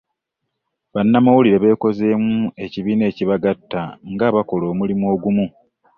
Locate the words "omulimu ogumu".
4.73-5.45